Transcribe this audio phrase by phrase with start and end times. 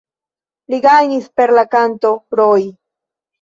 [0.73, 2.67] Li gajnis per la kanto "Roi".